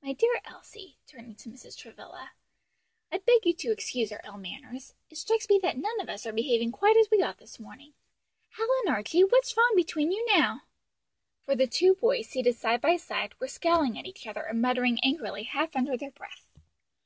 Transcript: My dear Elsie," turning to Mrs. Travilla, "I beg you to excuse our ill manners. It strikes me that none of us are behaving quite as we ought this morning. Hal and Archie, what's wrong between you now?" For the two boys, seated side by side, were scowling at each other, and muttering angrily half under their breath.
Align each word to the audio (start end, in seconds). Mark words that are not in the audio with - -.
My 0.00 0.14
dear 0.14 0.40
Elsie," 0.46 0.96
turning 1.06 1.34
to 1.34 1.50
Mrs. 1.50 1.76
Travilla, 1.76 2.32
"I 3.12 3.18
beg 3.18 3.44
you 3.44 3.52
to 3.56 3.70
excuse 3.70 4.10
our 4.10 4.22
ill 4.24 4.38
manners. 4.38 4.94
It 5.10 5.18
strikes 5.18 5.50
me 5.50 5.58
that 5.58 5.76
none 5.76 6.00
of 6.00 6.08
us 6.08 6.24
are 6.24 6.32
behaving 6.32 6.72
quite 6.72 6.96
as 6.96 7.10
we 7.10 7.20
ought 7.20 7.36
this 7.36 7.60
morning. 7.60 7.92
Hal 8.56 8.66
and 8.86 8.94
Archie, 8.94 9.22
what's 9.22 9.58
wrong 9.58 9.72
between 9.76 10.12
you 10.12 10.24
now?" 10.34 10.62
For 11.44 11.54
the 11.54 11.66
two 11.66 11.94
boys, 11.96 12.26
seated 12.30 12.56
side 12.56 12.80
by 12.80 12.96
side, 12.96 13.38
were 13.38 13.48
scowling 13.48 13.98
at 13.98 14.06
each 14.06 14.26
other, 14.26 14.40
and 14.48 14.62
muttering 14.62 14.98
angrily 15.04 15.42
half 15.42 15.76
under 15.76 15.94
their 15.94 16.10
breath. 16.12 16.58